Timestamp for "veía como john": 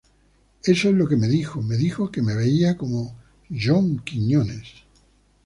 2.33-3.99